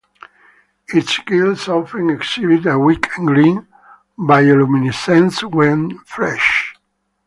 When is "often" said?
1.67-2.09